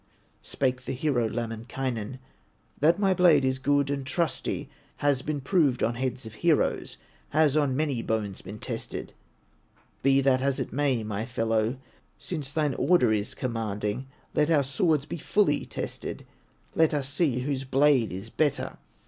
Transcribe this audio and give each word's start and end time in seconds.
Spake 0.41 0.85
the 0.85 0.93
hero, 0.93 1.29
Lemminkainen: 1.29 2.17
"That 2.79 2.97
my 2.97 3.13
blade 3.13 3.45
is 3.45 3.59
good 3.59 3.91
and 3.91 4.03
trusty, 4.03 4.67
Has 4.97 5.21
been 5.21 5.41
proved 5.41 5.83
on 5.83 5.93
heads 5.93 6.25
of 6.25 6.33
heroes, 6.41 6.97
Has 7.29 7.55
on 7.55 7.77
many 7.77 8.01
bones 8.01 8.41
been 8.41 8.57
tested; 8.57 9.13
Be 10.01 10.19
that 10.21 10.41
as 10.41 10.59
it 10.59 10.73
may, 10.73 11.03
my 11.03 11.23
fellow, 11.25 11.77
Since 12.17 12.51
thine 12.51 12.73
order 12.73 13.13
is 13.13 13.35
commanding, 13.35 14.07
Let 14.33 14.49
our 14.49 14.63
swords 14.63 15.05
be 15.05 15.17
fully 15.19 15.65
tested, 15.67 16.25
Let 16.73 16.95
us 16.95 17.07
see 17.07 17.41
whose 17.41 17.63
blade 17.63 18.11
is 18.11 18.31
better. 18.31 18.79